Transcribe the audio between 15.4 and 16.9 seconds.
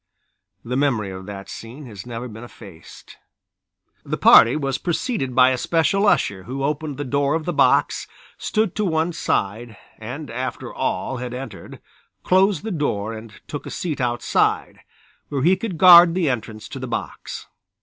he could guard the entrance to the